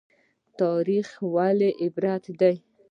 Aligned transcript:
تاریخ 0.59 1.07
ولې 1.33 1.69
عبرت 1.83 2.23
دی؟ 2.39 2.55